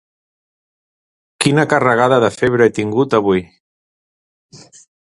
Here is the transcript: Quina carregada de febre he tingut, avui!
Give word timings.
Quina 1.45 1.67
carregada 1.75 2.19
de 2.27 2.33
febre 2.39 2.69
he 2.71 2.75
tingut, 2.81 3.17
avui! 3.21 3.47